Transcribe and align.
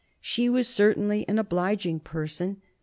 She 0.19 0.49
was 0.49 0.67
certainly 0.67 1.29
an 1.29 1.37
obliging 1.37 1.99
person. 1.99 2.59